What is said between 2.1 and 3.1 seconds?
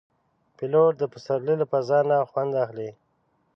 خوند اخلي.